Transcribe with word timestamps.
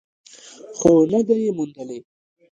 خو 0.77 0.91
نه 1.11 1.19
ده 1.27 1.35
یې 1.43 1.49
موندلې. 1.57 1.97